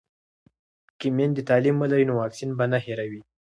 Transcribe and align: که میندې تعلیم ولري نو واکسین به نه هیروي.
که 0.99 1.07
میندې 1.17 1.41
تعلیم 1.49 1.75
ولري 1.79 2.05
نو 2.09 2.13
واکسین 2.21 2.49
به 2.57 2.65
نه 2.71 2.77
هیروي. 2.85 3.21